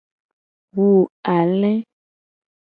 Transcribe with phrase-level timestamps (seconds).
[0.75, 0.87] Wu
[1.37, 1.71] ale.